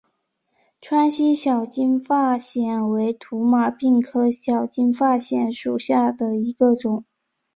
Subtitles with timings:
[0.81, 7.05] 川西小金发藓为土马鬃科小金发藓属下的一个种。